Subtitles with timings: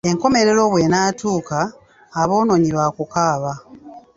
[0.09, 1.59] Enkomerero bw’enaatuuka,
[2.21, 3.51] aboonoonyi baakukaaba.